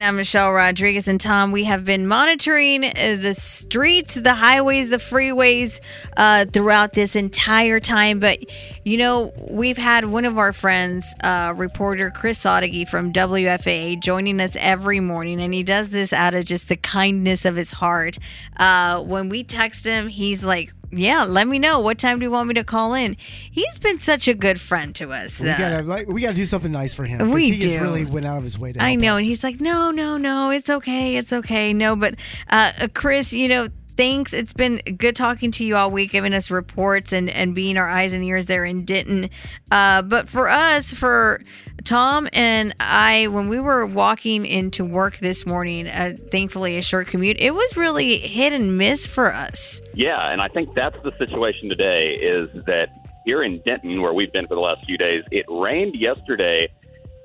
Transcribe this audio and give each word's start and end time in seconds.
I'm 0.00 0.16
Michelle 0.16 0.52
Rodriguez 0.52 1.06
and 1.06 1.20
Tom. 1.20 1.52
We 1.52 1.64
have 1.64 1.84
been 1.84 2.08
monitoring 2.08 2.84
uh, 2.84 3.16
the 3.16 3.32
streets, 3.32 4.16
the 4.16 4.34
highways, 4.34 4.90
the 4.90 4.96
freeways 4.96 5.80
uh, 6.16 6.46
throughout 6.46 6.94
this 6.94 7.14
entire 7.14 7.78
time. 7.78 8.18
But, 8.18 8.40
you 8.84 8.98
know, 8.98 9.32
we've 9.48 9.78
had 9.78 10.06
one 10.06 10.24
of 10.24 10.36
our 10.36 10.52
friends, 10.52 11.14
uh, 11.22 11.54
reporter 11.56 12.10
Chris 12.10 12.44
Sadeghi 12.44 12.88
from 12.88 13.12
WFAA, 13.12 14.00
joining 14.00 14.40
us 14.40 14.56
every 14.58 14.98
morning. 14.98 15.40
And 15.40 15.54
he 15.54 15.62
does 15.62 15.90
this 15.90 16.12
out 16.12 16.34
of 16.34 16.44
just 16.44 16.68
the 16.68 16.76
kindness 16.76 17.44
of 17.44 17.54
his 17.54 17.70
heart. 17.70 18.18
Uh, 18.56 19.00
when 19.00 19.28
we 19.28 19.44
text 19.44 19.86
him, 19.86 20.08
he's 20.08 20.44
like, 20.44 20.72
yeah, 20.96 21.24
let 21.24 21.46
me 21.48 21.58
know. 21.58 21.78
What 21.80 21.98
time 21.98 22.18
do 22.18 22.24
you 22.24 22.30
want 22.30 22.48
me 22.48 22.54
to 22.54 22.64
call 22.64 22.94
in? 22.94 23.16
He's 23.50 23.78
been 23.78 23.98
such 23.98 24.28
a 24.28 24.34
good 24.34 24.60
friend 24.60 24.94
to 24.96 25.10
us. 25.12 25.40
We 25.40 25.50
Uh, 25.50 25.58
gotta 25.58 25.84
like 25.84 26.08
we 26.08 26.20
gotta 26.22 26.34
do 26.34 26.46
something 26.46 26.72
nice 26.72 26.94
for 26.94 27.04
him. 27.04 27.30
We 27.30 27.50
he 27.52 27.58
do. 27.58 27.80
really 27.80 28.04
went 28.04 28.26
out 28.26 28.38
of 28.38 28.44
his 28.44 28.58
way 28.58 28.72
to. 28.72 28.82
I 28.82 28.94
know, 28.94 29.14
us. 29.14 29.18
and 29.18 29.26
he's 29.26 29.44
like, 29.44 29.60
no, 29.60 29.90
no, 29.90 30.16
no, 30.16 30.50
it's 30.50 30.70
okay, 30.70 31.16
it's 31.16 31.32
okay, 31.32 31.72
no, 31.72 31.96
but 31.96 32.14
uh, 32.50 32.72
uh, 32.80 32.88
Chris, 32.94 33.32
you 33.32 33.48
know, 33.48 33.68
thanks. 33.96 34.32
It's 34.32 34.52
been 34.52 34.76
good 34.96 35.16
talking 35.16 35.50
to 35.52 35.64
you 35.64 35.76
all 35.76 35.90
week, 35.90 36.12
giving 36.12 36.34
us 36.34 36.50
reports 36.50 37.12
and 37.12 37.30
and 37.30 37.54
being 37.54 37.76
our 37.76 37.88
eyes 37.88 38.12
and 38.12 38.24
ears 38.24 38.46
there 38.46 38.64
in 38.64 38.84
Denton. 38.84 39.30
Uh, 39.70 40.02
but 40.02 40.28
for 40.28 40.48
us, 40.48 40.92
for 40.92 41.40
Tom 41.84 42.28
and 42.32 42.74
I, 42.80 43.28
when 43.28 43.48
we 43.48 43.60
were 43.60 43.86
walking 43.86 44.46
into 44.46 44.84
work 44.84 45.18
this 45.18 45.46
morning, 45.46 45.88
uh, 45.88 46.14
thankfully 46.30 46.78
a 46.78 46.82
short 46.82 47.08
commute, 47.08 47.36
it 47.38 47.54
was 47.54 47.76
really 47.76 48.18
hit 48.18 48.52
and 48.52 48.78
miss 48.78 49.06
for 49.06 49.32
us. 49.32 49.82
Yeah, 49.94 50.30
and 50.30 50.40
I 50.40 50.48
think 50.48 50.74
that's 50.74 50.96
the 51.02 51.12
situation 51.18 51.68
today 51.68 52.14
is 52.14 52.48
that 52.66 52.90
here 53.24 53.42
in 53.42 53.60
Denton, 53.64 54.02
where 54.02 54.12
we've 54.12 54.32
been 54.32 54.46
for 54.46 54.54
the 54.54 54.60
last 54.60 54.84
few 54.84 54.98
days, 54.98 55.24
it 55.30 55.46
rained 55.48 55.96
yesterday, 55.96 56.68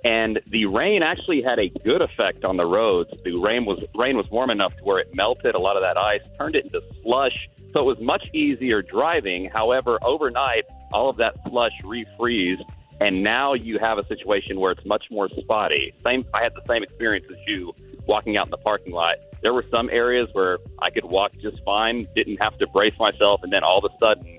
and 0.04 0.40
the 0.48 0.66
rain 0.66 1.04
actually 1.04 1.42
had 1.42 1.60
a 1.60 1.70
good 1.84 2.02
effect 2.02 2.46
on 2.46 2.58
the 2.58 2.66
roads. 2.66 3.12
The 3.24 3.36
rain 3.36 3.66
was 3.66 3.84
rain 3.96 4.16
was 4.16 4.30
warm 4.30 4.50
enough 4.50 4.76
to 4.78 4.84
where 4.84 5.00
it 5.00 5.14
melted 5.14 5.56
a 5.56 5.60
lot 5.60 5.76
of 5.76 5.82
that 5.82 5.98
ice, 5.98 6.22
turned 6.38 6.56
it 6.56 6.66
into 6.66 6.82
slush, 7.04 7.50
so 7.74 7.82
it 7.82 7.98
was 7.98 8.00
much 8.02 8.26
easier 8.34 8.82
driving. 8.82 9.50
However, 9.50 10.00
overnight, 10.02 10.64
all 10.94 11.10
of 11.10 11.18
that 11.18 11.36
slush 11.50 11.74
refreezed, 11.84 12.64
and 13.02 13.24
now 13.24 13.54
you 13.54 13.78
have 13.80 13.98
a 13.98 14.06
situation 14.08 14.60
where 14.60 14.72
it's 14.72 14.86
much 14.86 15.06
more 15.12 15.30
spotty. 15.30 15.94
Same, 16.04 16.26
I 16.34 16.44
had 16.44 16.54
the 16.54 16.64
same 16.68 16.84
experience 16.84 17.26
as 17.30 17.38
you 17.48 17.74
walking 18.08 18.38
out 18.38 18.48
in 18.48 18.52
the 18.52 18.58
parking 18.58 18.94
lot. 18.94 19.18
There 19.42 19.54
were 19.54 19.66
some 19.72 19.90
areas 19.90 20.28
where 20.34 20.60
I 20.80 20.90
could 20.90 21.06
walk 21.06 21.32
just 21.40 21.64
fine, 21.64 22.08
didn't 22.16 22.38
have 22.38 22.58
to 22.58 22.68
brace 22.68 22.98
myself, 23.00 23.42
and 23.44 23.54
then 23.54 23.64
all 23.64 23.78
of 23.78 23.92
a 23.92 23.98
sudden, 24.00 24.39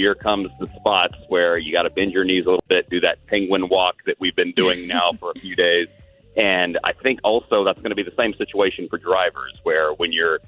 here 0.00 0.14
comes 0.14 0.48
the 0.58 0.66
spots 0.76 1.14
where 1.28 1.58
you 1.58 1.72
got 1.72 1.82
to 1.82 1.90
bend 1.90 2.10
your 2.10 2.24
knees 2.24 2.46
a 2.46 2.48
little 2.48 2.64
bit, 2.68 2.88
do 2.88 3.00
that 3.00 3.18
penguin 3.26 3.68
walk 3.68 3.96
that 4.06 4.18
we've 4.18 4.34
been 4.34 4.52
doing 4.52 4.86
now 4.86 5.12
for 5.20 5.30
a 5.36 5.38
few 5.38 5.54
days. 5.54 5.88
And 6.36 6.78
I 6.84 6.92
think 6.94 7.20
also 7.22 7.64
that's 7.64 7.78
going 7.80 7.90
to 7.90 7.96
be 7.96 8.02
the 8.02 8.14
same 8.16 8.32
situation 8.34 8.88
for 8.88 8.96
drivers, 8.96 9.52
where 9.62 9.92
when 9.92 10.10
you're 10.10 10.38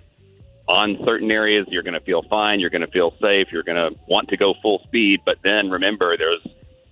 on 0.69 0.97
certain 1.05 1.31
areas, 1.31 1.67
you're 1.69 1.83
going 1.83 1.93
to 1.93 2.01
feel 2.01 2.23
fine, 2.23 2.61
you're 2.61 2.71
going 2.71 2.87
to 2.87 2.91
feel 2.91 3.13
safe, 3.21 3.49
you're 3.53 3.63
going 3.63 3.77
to 3.77 3.99
want 4.09 4.31
to 4.31 4.39
go 4.39 4.55
full 4.63 4.81
speed. 4.85 5.21
But 5.27 5.37
then 5.45 5.69
remember, 5.69 6.17
there's 6.17 6.41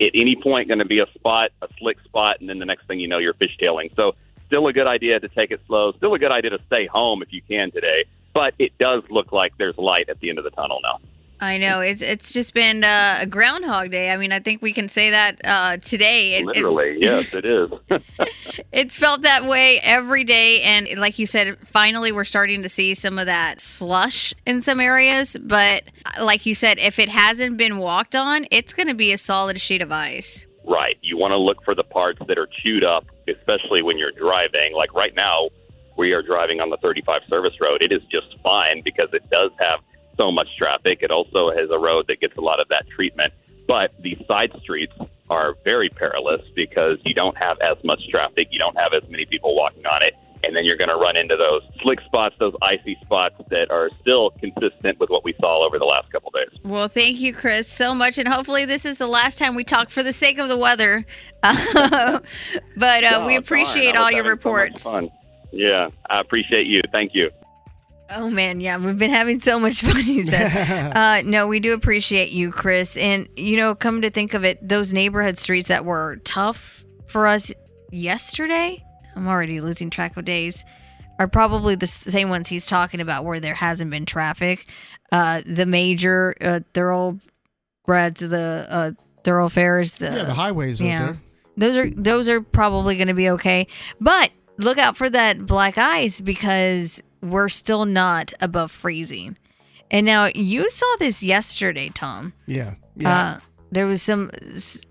at 0.02 0.10
any 0.14 0.36
point 0.36 0.68
going 0.68 0.80
to 0.80 0.84
be 0.84 0.98
a 0.98 1.06
spot, 1.14 1.50
a 1.62 1.68
slick 1.78 1.98
spot, 2.04 2.40
and 2.40 2.48
then 2.48 2.58
the 2.58 2.66
next 2.66 2.86
thing 2.86 3.00
you 3.00 3.08
know, 3.08 3.18
you're 3.18 3.34
fishtailing. 3.34 3.94
So, 3.96 4.12
still 4.48 4.66
a 4.66 4.72
good 4.72 4.88
idea 4.88 5.18
to 5.18 5.28
take 5.28 5.50
it 5.50 5.60
slow. 5.66 5.92
Still 5.92 6.12
a 6.12 6.18
good 6.18 6.32
idea 6.32 6.50
to 6.50 6.58
stay 6.66 6.86
home 6.86 7.22
if 7.22 7.32
you 7.32 7.40
can 7.40 7.70
today. 7.70 8.04
But 8.34 8.52
it 8.58 8.76
does 8.78 9.02
look 9.08 9.32
like 9.32 9.52
there's 9.56 9.78
light 9.78 10.10
at 10.10 10.20
the 10.20 10.28
end 10.28 10.38
of 10.38 10.44
the 10.44 10.50
tunnel 10.50 10.80
now. 10.82 10.98
I 11.42 11.56
know 11.56 11.80
it's 11.80 12.02
it's 12.02 12.32
just 12.32 12.52
been 12.54 12.84
uh, 12.84 13.18
a 13.20 13.26
Groundhog 13.26 13.90
Day. 13.90 14.10
I 14.10 14.16
mean, 14.18 14.30
I 14.30 14.40
think 14.40 14.60
we 14.60 14.72
can 14.72 14.88
say 14.88 15.10
that 15.10 15.40
uh, 15.44 15.76
today. 15.78 16.34
It- 16.34 16.40
it- 16.40 16.46
Literally, 16.46 16.98
yes, 17.00 17.32
it 17.32 17.44
is. 17.44 17.70
It's 18.72 18.96
felt 18.96 19.22
that 19.22 19.44
way 19.46 19.80
every 19.82 20.22
day. 20.22 20.60
And 20.62 20.86
like 20.98 21.18
you 21.18 21.26
said, 21.26 21.56
finally, 21.66 22.12
we're 22.12 22.24
starting 22.24 22.62
to 22.62 22.68
see 22.68 22.94
some 22.94 23.18
of 23.18 23.26
that 23.26 23.60
slush 23.60 24.32
in 24.46 24.62
some 24.62 24.80
areas. 24.80 25.36
But 25.40 25.84
like 26.20 26.46
you 26.46 26.54
said, 26.54 26.78
if 26.78 26.98
it 26.98 27.08
hasn't 27.08 27.56
been 27.56 27.78
walked 27.78 28.14
on, 28.14 28.46
it's 28.50 28.72
going 28.72 28.86
to 28.88 28.94
be 28.94 29.12
a 29.12 29.18
solid 29.18 29.60
sheet 29.60 29.82
of 29.82 29.90
ice. 29.90 30.46
Right. 30.64 30.96
You 31.02 31.18
want 31.18 31.32
to 31.32 31.36
look 31.36 31.64
for 31.64 31.74
the 31.74 31.82
parts 31.82 32.20
that 32.28 32.38
are 32.38 32.48
chewed 32.62 32.84
up, 32.84 33.06
especially 33.28 33.82
when 33.82 33.98
you're 33.98 34.12
driving. 34.12 34.72
Like 34.74 34.94
right 34.94 35.14
now, 35.14 35.48
we 35.96 36.12
are 36.12 36.22
driving 36.22 36.60
on 36.60 36.70
the 36.70 36.76
35 36.78 37.22
service 37.28 37.54
road. 37.60 37.82
It 37.82 37.92
is 37.92 38.02
just 38.10 38.28
fine 38.42 38.82
because 38.84 39.08
it 39.12 39.28
does 39.30 39.50
have 39.58 39.80
so 40.20 40.30
much 40.30 40.48
traffic. 40.58 40.98
It 41.02 41.10
also 41.10 41.50
has 41.50 41.70
a 41.70 41.78
road 41.78 42.06
that 42.08 42.20
gets 42.20 42.36
a 42.36 42.42
lot 42.42 42.60
of 42.60 42.68
that 42.68 42.86
treatment. 42.88 43.32
But 43.66 43.90
the 44.02 44.18
side 44.28 44.52
streets 44.60 44.92
are 45.30 45.54
very 45.64 45.88
perilous 45.88 46.42
because 46.54 46.98
you 47.04 47.14
don't 47.14 47.36
have 47.38 47.56
as 47.60 47.82
much 47.84 48.06
traffic. 48.10 48.48
You 48.50 48.58
don't 48.58 48.76
have 48.78 48.92
as 48.92 49.08
many 49.08 49.24
people 49.24 49.56
walking 49.56 49.86
on 49.86 50.02
it. 50.02 50.14
And 50.42 50.56
then 50.56 50.64
you're 50.64 50.76
going 50.78 50.88
to 50.88 50.96
run 50.96 51.16
into 51.16 51.36
those 51.36 51.62
slick 51.82 52.00
spots, 52.00 52.34
those 52.38 52.54
icy 52.62 52.96
spots 53.02 53.34
that 53.50 53.70
are 53.70 53.90
still 54.00 54.30
consistent 54.30 54.98
with 54.98 55.08
what 55.10 55.22
we 55.22 55.34
saw 55.40 55.64
over 55.66 55.78
the 55.78 55.84
last 55.84 56.10
couple 56.10 56.30
days. 56.30 56.48
Well, 56.64 56.88
thank 56.88 57.20
you, 57.20 57.32
Chris, 57.34 57.68
so 57.68 57.94
much. 57.94 58.16
And 58.18 58.26
hopefully, 58.26 58.64
this 58.64 58.84
is 58.86 58.96
the 58.98 59.06
last 59.06 59.38
time 59.38 59.54
we 59.54 59.64
talk 59.64 59.90
for 59.90 60.02
the 60.02 60.12
sake 60.14 60.38
of 60.38 60.48
the 60.48 60.56
weather. 60.56 61.04
But 61.42 63.04
uh, 63.04 63.10
Oh, 63.20 63.26
we 63.26 63.36
appreciate 63.36 63.96
all 63.96 64.10
your 64.10 64.24
so 64.24 64.30
reports. 64.30 64.84
fun. 64.84 65.10
Yeah, 65.52 65.90
I 66.08 66.20
appreciate 66.20 66.66
you. 66.66 66.80
Thank 66.92 67.14
you. 67.14 67.30
Oh 68.12 68.28
man, 68.28 68.60
yeah, 68.60 68.76
we've 68.76 68.98
been 68.98 69.10
having 69.10 69.38
so 69.38 69.58
much 69.58 69.80
fun. 69.82 70.00
He 70.00 70.22
said, 70.24 70.92
uh, 70.96 71.22
"No, 71.22 71.46
we 71.46 71.60
do 71.60 71.72
appreciate 71.74 72.30
you, 72.30 72.50
Chris." 72.50 72.96
And 72.96 73.28
you 73.36 73.56
know, 73.56 73.74
come 73.74 74.02
to 74.02 74.10
think 74.10 74.34
of 74.34 74.44
it, 74.44 74.66
those 74.66 74.92
neighborhood 74.92 75.38
streets 75.38 75.68
that 75.68 75.84
were 75.84 76.16
tough 76.24 76.84
for 77.06 77.26
us 77.26 77.52
yesterday. 77.90 78.84
I'm 79.14 79.28
already 79.28 79.60
losing 79.60 79.90
track 79.90 80.16
of 80.16 80.24
days. 80.24 80.64
Are 81.18 81.28
probably 81.28 81.74
the 81.74 81.86
same 81.86 82.30
ones 82.30 82.48
he's 82.48 82.66
talking 82.66 83.00
about, 83.00 83.24
where 83.24 83.40
there 83.40 83.54
hasn't 83.54 83.90
been 83.90 84.06
traffic. 84.06 84.66
Uh, 85.12 85.42
the 85.44 85.66
major 85.66 86.34
uh, 86.40 86.60
thoroughbreds, 86.72 88.20
the 88.20 88.66
uh, 88.70 88.92
thoroughfares, 89.22 89.96
the 89.96 90.06
yeah, 90.06 90.24
the 90.24 90.34
highways 90.34 90.80
yeah. 90.80 90.98
there. 90.98 91.20
Those 91.56 91.76
are 91.76 91.90
those 91.90 92.28
are 92.28 92.40
probably 92.40 92.96
going 92.96 93.08
to 93.08 93.14
be 93.14 93.30
okay. 93.30 93.66
But 94.00 94.30
look 94.56 94.78
out 94.78 94.96
for 94.96 95.10
that 95.10 95.44
black 95.44 95.76
ice 95.76 96.20
because 96.20 97.02
we're 97.22 97.48
still 97.48 97.84
not 97.84 98.32
above 98.40 98.70
freezing. 98.70 99.36
And 99.90 100.06
now 100.06 100.30
you 100.34 100.70
saw 100.70 100.86
this 100.98 101.22
yesterday, 101.22 101.90
Tom. 101.92 102.32
Yeah, 102.46 102.74
yeah. 102.96 103.20
Uh, 103.20 103.40
there 103.72 103.86
was 103.86 104.02
some 104.02 104.30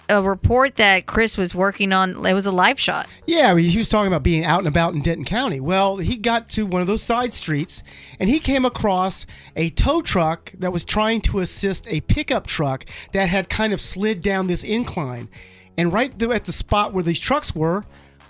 a 0.07 0.22
report 0.22 0.78
that 0.78 1.06
Chris 1.06 1.38
was 1.38 1.53
working 1.53 1.91
on. 1.91 2.25
It 2.25 2.34
was 2.34 2.45
a 2.45 2.51
live 2.51 2.79
shot. 2.79 3.07
Yeah, 3.25 3.51
I 3.51 3.53
mean, 3.53 3.69
he 3.69 3.78
was 3.78 3.89
talking 3.89 4.07
about 4.07 4.23
being 4.23 4.45
out 4.45 4.59
and 4.59 4.68
about 4.68 4.94
in 4.94 5.01
Denton 5.01 5.25
County. 5.25 5.59
Well, 5.59 5.97
he 5.97 6.16
got 6.16 6.50
to 6.51 6.66
one 6.66 6.81
of 6.81 6.88
those 6.88 7.03
side 7.03 7.34
streets 7.34 7.84
and 8.19 8.29
he 8.29 8.39
came 8.39 8.66
across 8.66 9.25
a 9.56 9.69
tow 9.72 10.01
truck 10.01 10.53
that 10.57 10.72
was 10.72 10.85
trying 10.85 11.22
to 11.22 11.39
assist 11.39 11.88
a 11.89 12.01
pickup 12.01 12.47
truck 12.47 12.85
that 13.12 13.28
had 13.29 13.50
kind 13.50 13.73
of 13.73 13.81
slid 13.81 14.22
down 14.22 14.47
this 14.47 14.63
incline. 14.63 15.29
And 15.78 15.91
right 15.91 16.18
there 16.18 16.34
at 16.34 16.45
the 16.45 16.53
spot 16.53 16.94
where 16.94 17.03
these 17.03 17.19
trucks 17.19 17.53
were, 17.53 17.85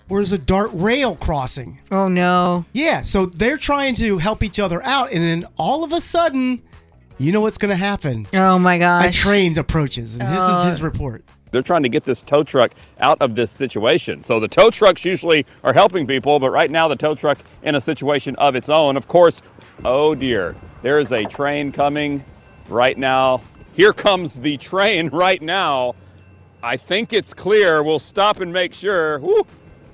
was 0.09 0.33
a 0.33 0.37
DART 0.37 0.71
rail 0.73 1.15
crossing. 1.15 1.79
Oh 1.91 2.07
no! 2.07 2.65
Yeah, 2.73 3.01
so 3.01 3.25
they're 3.25 3.57
trying 3.57 3.95
to 3.95 4.17
help 4.17 4.43
each 4.43 4.59
other 4.59 4.83
out, 4.83 5.11
and 5.11 5.23
then 5.23 5.47
all 5.57 5.83
of 5.83 5.91
a 5.93 6.01
sudden, 6.01 6.61
you 7.17 7.31
know 7.31 7.41
what's 7.41 7.57
going 7.57 7.69
to 7.69 7.75
happen? 7.75 8.27
Oh 8.33 8.57
my 8.59 8.75
A 8.75 8.79
gosh! 8.79 9.19
train 9.21 9.57
approaches, 9.57 10.19
and 10.19 10.27
this 10.29 10.43
is 10.43 10.63
his 10.65 10.81
uh. 10.81 10.85
report. 10.85 11.23
They're 11.51 11.63
trying 11.63 11.81
to 11.83 11.89
get 11.89 12.03
this 12.03 12.21
tow 12.21 12.43
truck 12.43 12.73
out 12.99 13.19
of 13.21 13.33
this 13.33 13.49
situation. 13.49 14.21
So 14.21 14.39
the 14.39 14.47
tow 14.47 14.69
trucks 14.69 15.03
usually 15.03 15.47
are 15.63 15.73
helping 15.73 16.05
people, 16.05 16.39
but 16.39 16.51
right 16.51 16.69
now 16.69 16.87
the 16.87 16.95
tow 16.95 17.15
truck 17.15 17.39
in 17.63 17.73
a 17.73 17.81
situation 17.81 18.35
of 18.35 18.55
its 18.55 18.69
own. 18.69 18.95
Of 18.95 19.07
course, 19.07 19.41
oh 19.83 20.13
dear, 20.13 20.55
there 20.83 20.99
is 20.99 21.11
a 21.11 21.25
train 21.25 21.71
coming 21.71 22.23
right 22.67 22.97
now. 22.97 23.41
Here 23.73 23.93
comes 23.93 24.35
the 24.35 24.57
train 24.57 25.07
right 25.13 25.41
now. 25.41 25.95
I 26.61 26.77
think 26.77 27.13
it's 27.13 27.33
clear. 27.33 27.81
We'll 27.81 27.99
stop 27.99 28.41
and 28.41 28.53
make 28.53 28.73
sure. 28.73 29.17
Whew. 29.19 29.45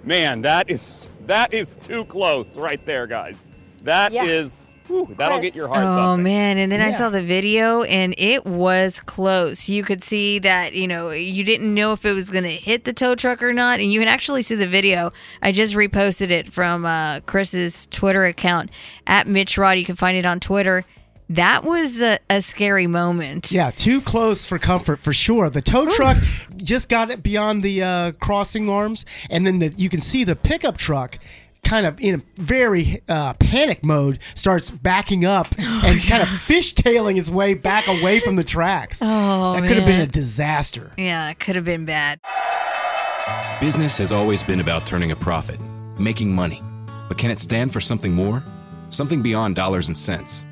Man, 0.05 0.41
that 0.43 0.69
is 0.69 1.09
that 1.25 1.53
is 1.53 1.77
too 1.77 2.05
close 2.05 2.55
right 2.57 2.83
there, 2.85 3.07
guys. 3.07 3.47
That 3.83 4.13
is 4.13 4.67
Yeah. 4.69 4.71
Whew, 4.87 5.15
that'll 5.17 5.39
get 5.39 5.55
your 5.55 5.67
heart 5.67 5.79
Oh 5.83 5.95
thumping. 5.95 6.23
man! 6.25 6.57
And 6.59 6.71
then 6.71 6.79
I 6.79 6.91
saw 6.91 7.09
the 7.09 7.23
video, 7.23 7.81
and 7.81 8.13
it 8.19 8.45
was 8.45 8.99
close. 8.99 9.67
You 9.67 9.83
could 9.83 10.03
see 10.03 10.37
that 10.39 10.73
you 10.73 10.87
know 10.87 11.09
you 11.09 11.43
didn't 11.43 11.73
know 11.73 11.91
if 11.91 12.05
it 12.05 12.13
was 12.13 12.29
going 12.29 12.43
to 12.43 12.51
hit 12.51 12.83
the 12.83 12.93
tow 12.93 13.15
truck 13.15 13.41
or 13.41 13.51
not, 13.51 13.79
and 13.79 13.91
you 13.91 13.99
can 13.99 14.07
actually 14.07 14.43
see 14.43 14.53
the 14.53 14.67
video. 14.67 15.11
I 15.41 15.51
just 15.51 15.73
reposted 15.75 16.29
it 16.29 16.53
from 16.53 16.85
uh, 16.85 17.21
Chris's 17.21 17.87
Twitter 17.87 18.25
account 18.25 18.69
at 19.07 19.25
Mitch 19.27 19.57
Rod. 19.57 19.79
You 19.79 19.85
can 19.85 19.95
find 19.95 20.15
it 20.15 20.25
on 20.25 20.39
Twitter. 20.39 20.85
That 21.29 21.63
was 21.63 22.01
a, 22.01 22.19
a 22.29 22.41
scary 22.41 22.87
moment. 22.87 23.51
Yeah, 23.51 23.71
too 23.71 24.01
close 24.01 24.45
for 24.45 24.59
comfort 24.59 24.99
for 24.99 25.11
sure. 25.13 25.49
The 25.49 25.61
tow 25.61 25.89
truck 25.89 26.17
just 26.57 26.87
got 26.87 27.09
it 27.09 27.23
beyond 27.23 27.63
the 27.63 27.81
uh, 27.83 28.11
crossing 28.13 28.69
arms, 28.69 29.05
and 29.29 29.45
then 29.45 29.59
the, 29.59 29.73
you 29.75 29.89
can 29.89 30.01
see 30.01 30.23
the 30.23 30.35
pickup 30.35 30.77
truck 30.77 31.17
kind 31.63 31.87
of 31.87 31.99
in 31.99 32.15
a 32.15 32.41
very 32.41 33.01
uh, 33.09 33.33
panic 33.33 33.83
mode 33.83 34.19
starts 34.35 34.69
backing 34.69 35.25
up 35.25 35.47
Oh, 35.59 35.81
and 35.83 35.99
kind 35.99 36.21
of 36.21 36.27
fishtailing 36.29 37.17
its 37.17 37.29
way 37.31 37.55
back 37.55 37.87
away 37.87 38.19
from 38.19 38.35
the 38.35 38.43
tracks. 38.43 39.01
Oh, 39.05 39.53
that 39.53 39.67
could 39.67 39.77
have 39.77 39.87
been 39.87 40.01
a 40.01 40.07
disaster. 40.07 40.91
Yeah, 40.97 41.29
it 41.31 41.39
could 41.39 41.55
have 41.55 41.65
been 41.65 41.85
bad. 41.85 42.19
Business 43.59 43.97
has 43.97 44.11
always 44.11 44.43
been 44.43 44.59
about 44.59 44.85
turning 44.85 45.11
a 45.11 45.15
profit, 45.15 45.59
making 45.97 46.33
money. 46.33 46.61
But 47.07 47.17
can 47.17 47.31
it 47.31 47.39
stand 47.39 47.73
for 47.73 47.79
something 47.81 48.13
more? 48.13 48.43
Something 48.89 49.21
beyond 49.21 49.55
dollars 49.55 49.87
and 49.87 49.97
cents? 49.97 50.43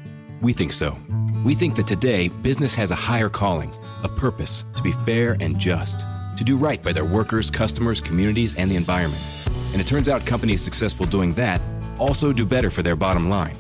We 0.43 0.51
think 0.51 0.73
so. 0.73 0.97
We 1.45 1.55
think 1.55 1.75
that 1.77 1.87
today, 1.87 2.27
business 2.27 2.75
has 2.75 2.91
a 2.91 2.95
higher 2.95 3.29
calling, 3.29 3.73
a 4.03 4.09
purpose 4.09 4.65
to 4.75 4.83
be 4.83 4.91
fair 5.05 5.37
and 5.39 5.57
just, 5.57 5.99
to 6.37 6.43
do 6.43 6.57
right 6.57 6.83
by 6.83 6.91
their 6.91 7.05
workers, 7.05 7.49
customers, 7.49 8.01
communities, 8.01 8.53
and 8.55 8.69
the 8.69 8.75
environment. 8.75 9.23
And 9.71 9.79
it 9.79 9.87
turns 9.87 10.09
out 10.09 10.25
companies 10.25 10.61
successful 10.61 11.05
doing 11.05 11.33
that 11.35 11.61
also 11.97 12.33
do 12.33 12.45
better 12.45 12.69
for 12.69 12.83
their 12.83 12.97
bottom 12.97 13.29
line. 13.29 13.55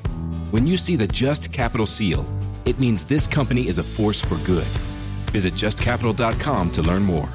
When 0.51 0.67
you 0.67 0.75
see 0.75 0.97
the 0.97 1.07
Just 1.07 1.53
Capital 1.53 1.85
seal, 1.85 2.25
it 2.65 2.77
means 2.79 3.05
this 3.05 3.27
company 3.27 3.67
is 3.67 3.77
a 3.77 3.83
force 3.83 4.19
for 4.19 4.35
good. 4.45 4.67
Visit 5.31 5.53
justcapital.com 5.53 6.71
to 6.71 6.81
learn 6.81 7.03
more. 7.03 7.33